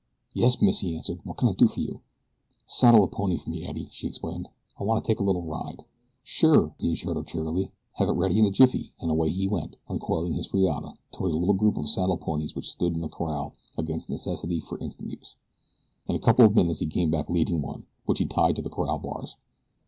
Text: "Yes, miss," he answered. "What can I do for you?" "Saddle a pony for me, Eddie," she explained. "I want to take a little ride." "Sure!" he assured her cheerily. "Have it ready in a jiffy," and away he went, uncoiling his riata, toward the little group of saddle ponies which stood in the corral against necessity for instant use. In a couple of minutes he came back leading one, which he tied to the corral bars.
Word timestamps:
"Yes, 0.33 0.59
miss," 0.63 0.79
he 0.79 0.95
answered. 0.95 1.19
"What 1.23 1.37
can 1.37 1.47
I 1.49 1.53
do 1.53 1.67
for 1.67 1.79
you?" 1.79 2.01
"Saddle 2.65 3.03
a 3.03 3.07
pony 3.07 3.37
for 3.37 3.51
me, 3.51 3.63
Eddie," 3.67 3.87
she 3.91 4.07
explained. 4.07 4.49
"I 4.79 4.83
want 4.83 5.05
to 5.05 5.07
take 5.07 5.19
a 5.19 5.23
little 5.23 5.43
ride." 5.43 5.83
"Sure!" 6.23 6.73
he 6.79 6.91
assured 6.93 7.17
her 7.17 7.23
cheerily. 7.23 7.71
"Have 7.93 8.09
it 8.09 8.13
ready 8.13 8.39
in 8.39 8.45
a 8.45 8.49
jiffy," 8.49 8.93
and 8.99 9.11
away 9.11 9.29
he 9.29 9.47
went, 9.47 9.75
uncoiling 9.87 10.33
his 10.33 10.51
riata, 10.51 10.95
toward 11.11 11.33
the 11.33 11.37
little 11.37 11.53
group 11.53 11.77
of 11.77 11.87
saddle 11.87 12.17
ponies 12.17 12.55
which 12.55 12.71
stood 12.71 12.95
in 12.95 13.01
the 13.01 13.09
corral 13.09 13.53
against 13.77 14.09
necessity 14.09 14.59
for 14.59 14.79
instant 14.79 15.11
use. 15.11 15.35
In 16.07 16.15
a 16.15 16.19
couple 16.19 16.45
of 16.45 16.55
minutes 16.55 16.79
he 16.79 16.87
came 16.87 17.11
back 17.11 17.29
leading 17.29 17.61
one, 17.61 17.85
which 18.07 18.17
he 18.17 18.25
tied 18.25 18.55
to 18.55 18.63
the 18.63 18.71
corral 18.71 18.97
bars. 18.97 19.37